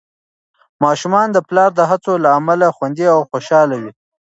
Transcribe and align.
ماشومان 0.83 1.27
د 1.31 1.37
پلار 1.47 1.71
د 1.75 1.81
هڅو 1.89 2.13
له 2.23 2.29
امله 2.39 2.67
خوندي 2.75 3.05
او 3.15 3.19
خوشحال 3.29 3.69
وي. 3.81 3.91